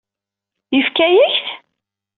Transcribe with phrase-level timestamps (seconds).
[0.75, 1.45] Yefka-yak-t?